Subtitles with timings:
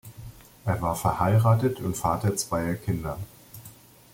[0.65, 3.19] Er war verheiratet und Vater zweier Kinder.